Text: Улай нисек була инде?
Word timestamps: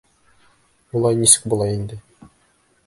Улай 0.91 1.15
нисек 1.15 1.47
була 1.47 1.67
инде? 1.73 1.99